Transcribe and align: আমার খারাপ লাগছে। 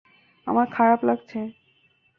আমার 0.47 0.67
খারাপ 0.71 0.99
লাগছে। 1.03 1.39